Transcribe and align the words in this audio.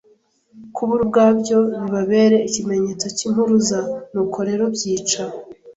kubura 0.75 1.01
ubwabyo 1.03 1.57
bibabere 1.79 2.37
ikimenyetso 2.47 3.07
cyimpuruza, 3.17 3.79
nuko 4.11 4.37
rero 4.47 4.63
byica 4.75 5.23